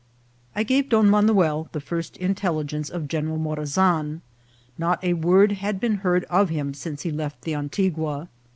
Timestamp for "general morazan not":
3.07-4.97